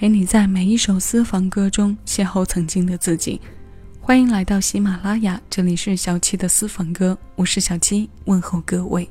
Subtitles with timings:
[0.00, 3.38] 陪你在每一首私房歌中邂逅曾经的自己。
[4.00, 9.06] 欢迎来到喜马拉雅，这里是小七的私房歌，我是小七，问候各位。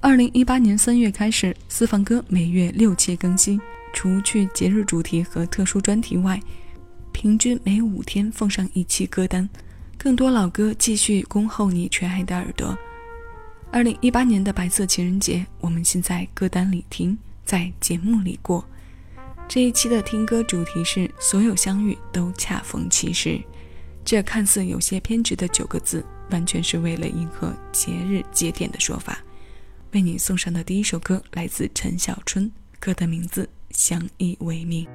[0.00, 3.60] 二零一八年三月开始，私房歌每月六期更新，
[3.92, 6.42] 除去节日主题和特殊专题外，
[7.12, 9.48] 平均每五天奉上一期歌单。
[9.96, 12.76] 更多老歌继续恭候你全爱的耳朵。
[13.70, 18.64] 二零一八年的白色情人节，我们先在歌单里听，在节目里过。
[19.54, 23.38] 这一期的听歌主题是“所有相遇都恰逢其时”。
[24.02, 29.22] 这看似有些偏执的九个字，完全是为了迎合节日节点的说法。
[29.90, 33.44] 为你送上的第一首歌来自陈小春，歌的名字
[33.78, 34.86] 《相依为命》。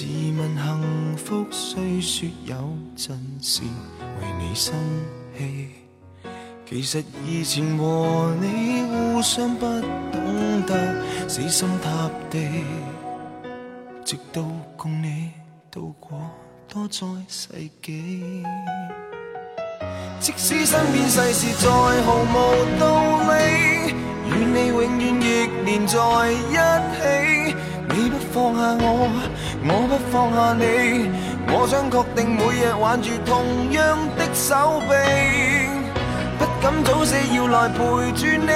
[0.00, 2.56] 自问幸福，虽说有
[2.96, 3.60] 阵时
[4.00, 4.74] 为你生
[5.36, 5.68] 气。
[6.66, 9.66] 其实以前和你互相不
[10.10, 12.64] 懂得死心塌地，
[14.02, 14.42] 直到
[14.74, 15.32] 共你
[15.70, 16.18] 度过
[16.66, 17.48] 多载世
[17.82, 18.42] 纪。
[20.18, 23.92] 即使身边世事再毫无道理，
[24.30, 26.56] 与你永远亦连在一
[26.96, 27.54] 起。
[27.92, 29.10] 你不放下我，
[29.64, 30.64] 我不放下你，
[31.52, 34.92] 我想确定每日挽住同样的手臂，
[36.38, 37.78] 不敢早死要来陪
[38.12, 38.52] 住你。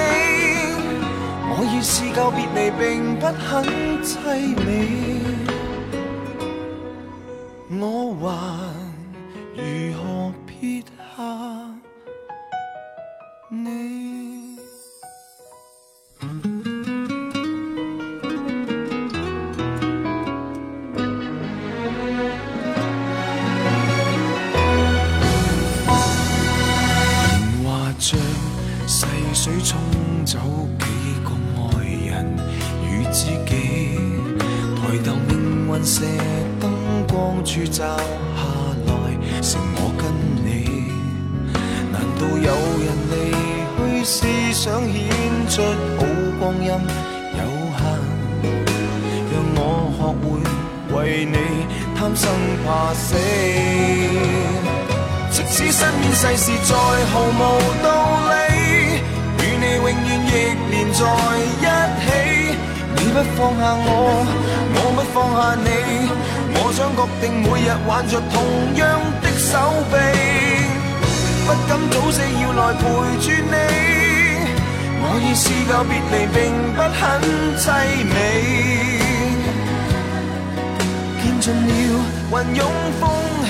[1.57, 2.83] 我已试够别离，并
[3.19, 3.63] 不很
[4.03, 4.13] 凄
[4.65, 4.67] 美，
[7.79, 7.83] 我
[8.23, 8.33] 还
[9.55, 9.61] 如
[9.97, 10.01] 何
[10.45, 10.81] 撇
[11.15, 11.23] 下？
[13.49, 13.94] 你
[35.85, 36.01] 射
[36.59, 36.71] 灯
[37.07, 37.93] 光柱照下
[38.87, 38.91] 来，
[39.43, 40.03] 剩我跟
[40.43, 40.89] 你。
[41.91, 42.49] 难道有
[42.81, 43.13] 人离
[43.77, 44.17] 去是
[44.51, 44.97] 想显
[45.47, 45.61] 出
[45.99, 46.01] 好
[46.39, 46.69] 光阴
[47.37, 47.41] 有
[47.77, 47.79] 限？
[49.31, 49.59] 让我
[49.93, 50.25] 学会
[50.97, 51.37] 为你
[51.95, 52.23] 贪生
[52.65, 53.13] 怕死。
[55.29, 56.73] 即使身边世事再
[57.13, 57.39] 毫无
[57.83, 57.85] 道
[58.31, 58.33] 理，
[59.37, 59.93] 与你永远
[60.25, 60.33] 亦
[60.71, 60.99] 连在
[61.61, 61.63] 一
[62.01, 62.07] 起。
[62.97, 63.87] 你不放下我，
[64.73, 64.77] 我
[65.15, 65.69] 放下你，
[66.55, 68.35] 我想确定每日挽着同
[68.75, 68.83] 样
[69.21, 69.55] 的手
[69.89, 69.95] 臂。
[71.47, 72.83] 不敢早死要来陪
[73.23, 73.55] 住你，
[74.99, 76.37] 我已试够别离，并
[76.75, 76.99] 不很
[77.55, 77.63] 凄
[78.11, 78.13] 美。
[81.23, 81.69] 见尽了
[82.31, 82.61] 云涌
[82.99, 83.01] 风
[83.47, 83.49] 起，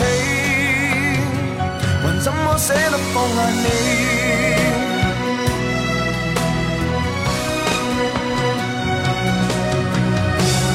[2.03, 4.54] 还怎么舍得放下你？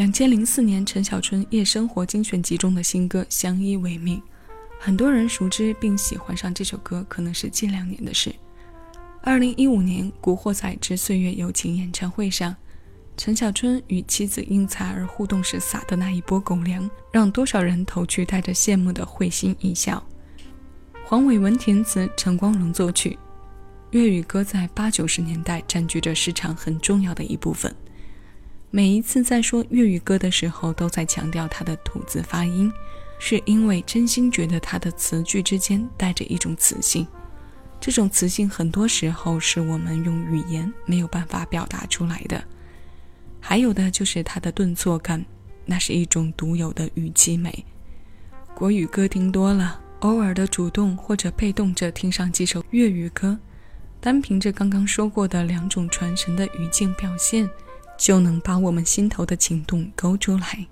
[0.00, 4.16] 两千零四年，陈小春《夜生活精选集》中的新歌《相依为命》，
[4.78, 8.34] 很多人熟知并喜欢上这首歌，可能是近两年的事。
[9.20, 12.56] 二零一五年，《古惑仔之岁月友情》演唱会上，
[13.18, 20.02] 陈小春与妻子应采儿互动时撒的那一波狗粮，让多少人投去带着羡慕的会心一笑。
[21.04, 23.18] 黄伟文填词，陈光荣作曲。
[23.90, 27.70] 粤语歌在八九十年代占据着市场很重要的一部分。
[28.72, 32.72] 每一次在说粤语歌的时候，都在强调它的吐字发音，
[33.18, 37.04] 是因为真心觉得它的词句之间带着一种磁性。
[37.80, 42.40] 这种磁性很多时候是我们用语言没有办法表达出来的。
[43.40, 45.24] 还有的就是它的顿挫感，
[45.66, 47.64] 那是一种独有的语气美。
[48.54, 53.36] 国语歌听多了，偶尔的主动或者被动着听上几首粤语歌，
[54.00, 57.48] 单凭着刚刚说过的两种传神的语境表现，
[58.00, 60.66] 就能把我们心头的情动勾出来。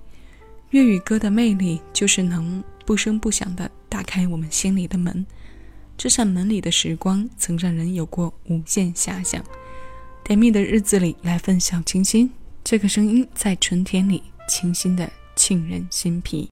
[0.71, 5.25] 粤语歌的魅力就是能不声不响地打开我们心里的门。
[5.99, 9.45] 这扇门里的时光，曾让人有过无限遐想。
[10.25, 12.31] 甜蜜的日子里，来份小清新。
[12.65, 16.49] 这个声音在春天里，清新的沁人心脾。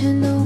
[0.00, 0.39] to know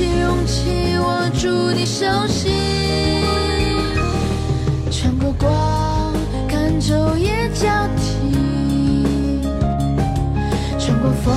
[0.00, 0.20] 起。
[0.20, 2.52] 勇气握住你手心，
[4.90, 6.12] 穿过光，
[6.48, 9.44] 看昼夜交替，
[10.78, 11.34] 穿过风，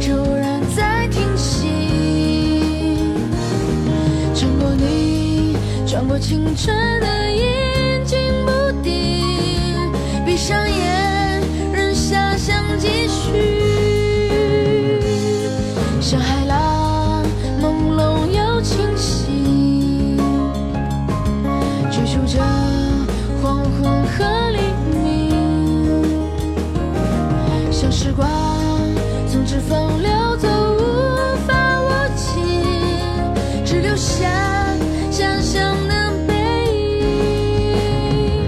[0.00, 1.68] 骤然再停息，
[4.34, 8.50] 穿过你，穿过青春的眼睛不
[8.82, 9.92] 定，
[10.26, 10.99] 闭上眼。
[29.50, 32.40] 从指缝流走，无法握紧，
[33.64, 34.30] 只留下
[35.10, 36.34] 想象的背
[36.72, 38.46] 影。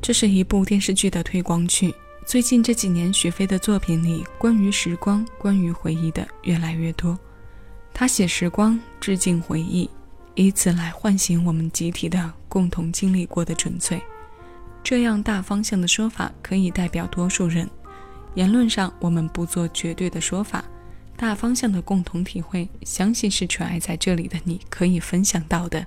[0.00, 1.94] 这是一部电视剧的推广曲。
[2.26, 7.16] 最近这几年，许飞的作品里关于时光、关于回忆的越来越多。
[7.94, 9.88] 他写时光，致敬回忆，
[10.34, 14.02] 以此来唤醒我们集体的共同经历过的纯粹。
[14.82, 17.70] 这样大方向的说法可以代表多数人，
[18.34, 20.64] 言论上我们不做绝对的说法，
[21.16, 25.86] 大方向的共同体会，相信是全爱在这里的你可以分享到的。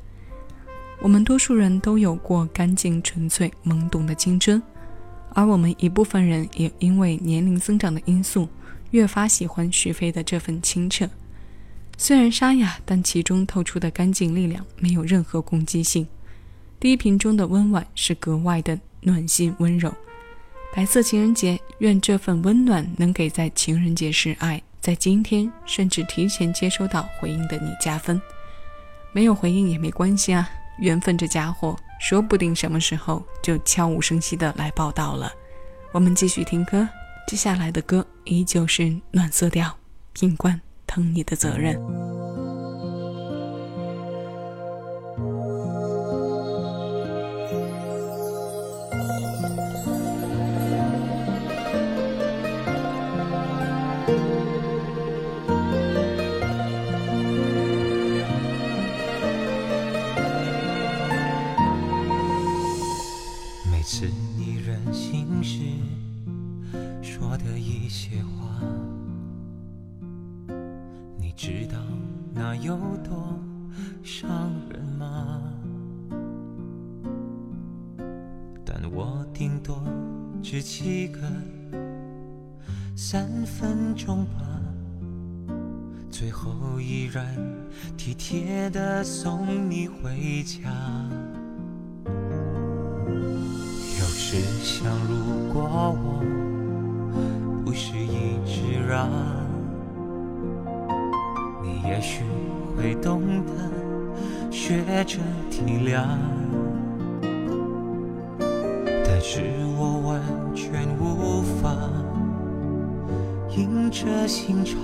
[1.02, 4.62] 我们多数人都有过干净、纯粹、懵懂的青春，
[5.34, 8.48] 而我们一部分人也因为年龄增长的因素，
[8.92, 11.10] 越发喜欢许飞的这份清澈。
[11.98, 16.08] 虽然沙哑，但其中透出的干净力量没有任何攻击性。
[16.80, 19.94] 低频中的温婉是格外的暖心温柔。
[20.74, 28.22] 白色情人节，愿这份温暖能给在情人节示爱，在今天甚至提前接收到回应的你加分。
[29.12, 30.50] 没有回应也没关系啊。
[30.80, 35.32] 缘分这家伙，说不定什么时候就悄无声息的来报道了。
[35.92, 36.88] 我们继续听歌，
[37.28, 39.78] 接下来的歌依旧是暖色调，
[40.14, 42.09] 品冠疼你的责任。
[67.50, 68.62] 的一些话
[71.18, 71.80] 你知道
[72.32, 73.40] 那有多
[74.04, 75.42] 伤人吗？
[78.64, 79.82] 但我顶多
[80.44, 81.20] 只七个
[82.96, 84.62] 三分钟吧
[86.12, 87.26] 最后依然
[87.98, 90.70] 体贴的送你回家。
[92.06, 96.24] 有时想如果我
[98.90, 99.08] 让，
[101.62, 102.24] 你也许
[102.76, 103.54] 会懂得
[104.50, 105.20] 学着
[105.52, 106.02] 体谅。
[109.06, 109.44] 但是
[109.78, 110.20] 我完
[110.56, 111.70] 全无法
[113.56, 114.80] 硬着心肠，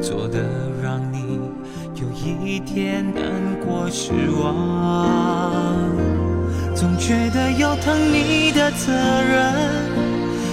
[0.00, 0.42] 做的
[0.82, 1.38] 让你
[1.94, 3.22] 有一点难
[3.66, 5.90] 过失望。
[6.74, 9.52] 总觉得有疼你的责任，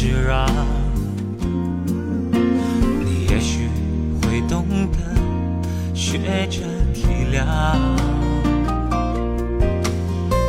[0.00, 0.48] 一直让，
[3.04, 3.68] 你也许
[4.22, 4.98] 会懂得
[5.94, 6.16] 学
[6.46, 6.62] 着
[6.94, 7.44] 体谅，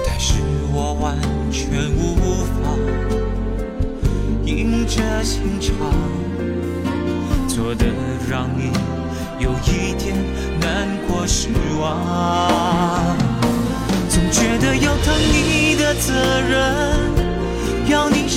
[0.07, 0.35] 但是
[0.71, 1.17] 我完
[1.51, 1.67] 全
[1.97, 2.61] 无法
[4.45, 5.75] 硬着心肠，
[7.45, 7.87] 做的
[8.29, 8.71] 让你
[9.37, 10.15] 有一点
[10.61, 13.17] 难过失望，
[14.07, 17.00] 总觉得有疼你的责任。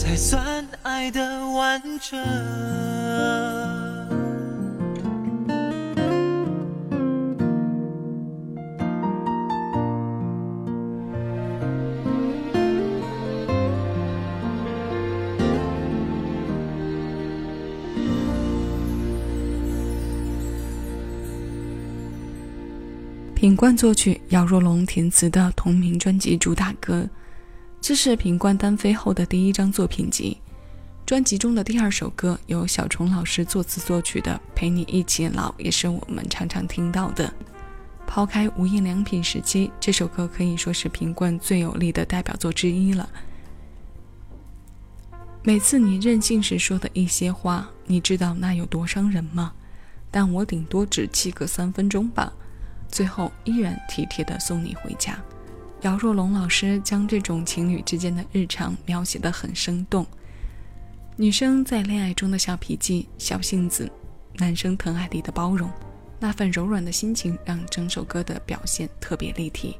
[0.00, 2.16] 才算爱的完整。
[23.34, 27.08] 品冠作曲姚若龙填词的同名专辑主打歌。
[27.80, 30.36] 这是品冠单飞后的第一张作品集。
[31.06, 37.32] 专辑中的第二首歌由小虫老师作词作曲的《陪你一起老》，也是我们常常听到的。
[38.06, 43.08] 抛开无印良品时期，这首歌可以说是品冠最有力的代表作之一了。
[45.42, 49.54] 每次你任性时说的一些话，你知道那有多伤人吗？
[50.10, 52.32] 但我顶多只气个三分钟吧，
[52.88, 55.18] 最后依然体贴的送你回家。
[55.82, 60.04] 姚若龙老师将这种情侣之间的日常描写得很生动。
[61.16, 63.90] 女生在恋爱中的小脾气、小性子，
[64.38, 65.70] 男生疼爱里的包容，
[66.18, 69.76] 那份柔软的心情让整首歌的表现特别立体。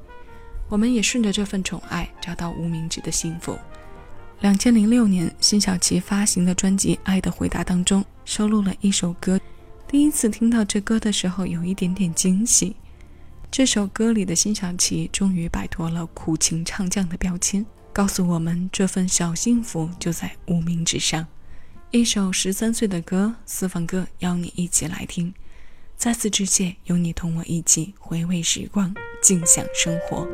[0.69, 3.59] 我们也顺着这份宠爱找到无名指的幸福。
[4.41, 9.41] 两千零六年，辛晓琪发行的专辑《爱的回答》当中收录了一首歌。
[9.89, 12.77] 第一次听到这歌的时候，有一点点惊喜。
[13.51, 17.65] 这首歌里的辛晓琪终于摆脱了苦情唱将的标签。
[17.93, 21.27] 告诉我们，这份小幸福就在无名指上。
[21.91, 25.35] 一首十三岁的歌，私房歌，邀你一起来听。
[25.97, 30.29] 再次致谢，有你同我一起回味时光，静享生活。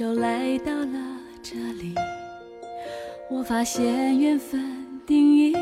[0.00, 0.98] 手来到了
[1.42, 1.92] 这里，
[3.28, 4.58] 我发现缘分
[5.06, 5.54] 定义，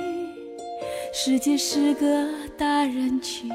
[1.13, 3.51] 世界是个大人群，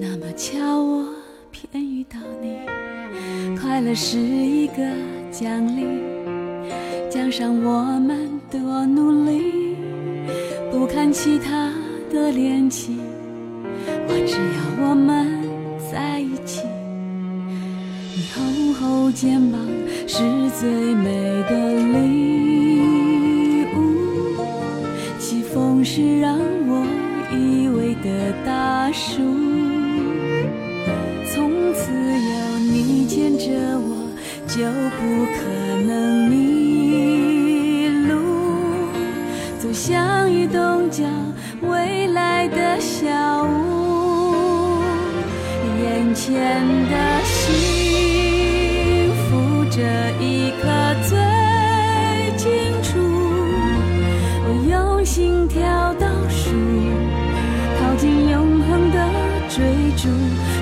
[0.00, 1.06] 那么巧我
[1.50, 2.60] 偏遇到你，
[3.60, 4.76] 快乐是一个
[5.30, 5.84] 奖励，
[7.10, 9.76] 奖赏我们多努力，
[10.70, 11.70] 不看其他
[12.10, 12.98] 的恋情，
[14.08, 15.31] 我只要我们
[18.82, 19.60] 厚厚肩膀
[20.08, 20.18] 是
[20.58, 21.54] 最美的
[21.92, 23.78] 礼物，
[25.20, 26.84] 起风是让我
[27.30, 29.22] 依偎的大树，
[31.32, 34.08] 从此有你牵着我，
[34.48, 34.64] 就
[34.98, 35.00] 不
[35.36, 35.40] 可
[35.86, 38.12] 能迷路，
[39.60, 41.04] 走向一栋叫
[41.62, 44.82] 未来的小屋，
[45.84, 47.71] 眼前的幸
[49.82, 49.88] 这
[50.24, 50.68] 一刻
[51.02, 51.18] 最
[52.36, 52.48] 清
[52.84, 53.00] 楚，
[54.46, 55.58] 我用心跳
[55.94, 56.52] 倒数，
[57.80, 58.96] 靠近永恒的
[59.48, 59.58] 追
[59.96, 60.08] 逐，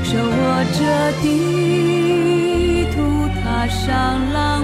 [0.04, 2.96] 手握着地图，
[3.42, 4.59] 踏上浪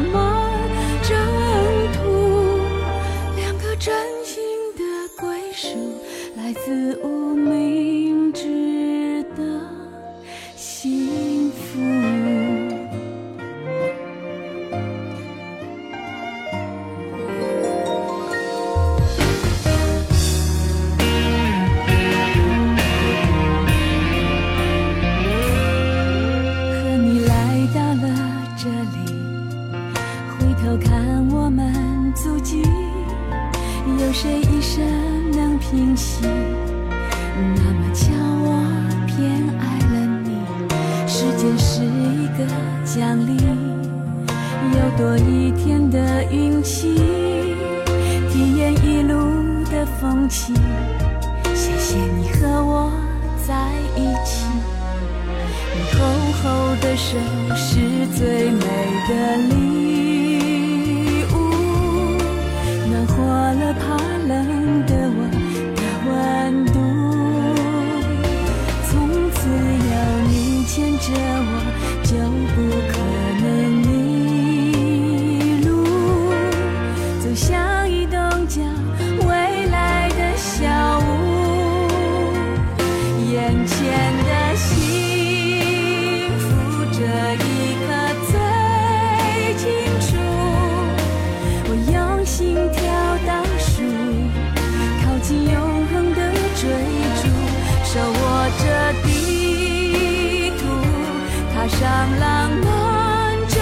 [101.69, 103.59] 上浪漫征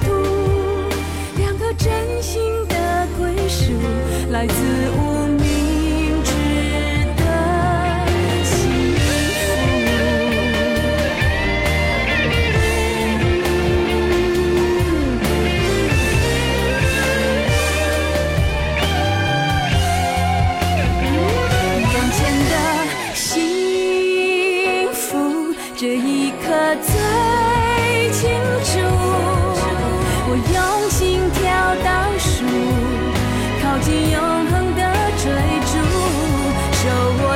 [0.00, 0.08] 途，
[1.36, 3.72] 两个真心的归属，
[4.30, 4.54] 来自
[4.96, 5.15] 无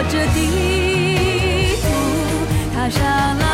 [0.09, 1.85] 着地图，
[2.75, 3.05] 踏上
[3.39, 3.50] 了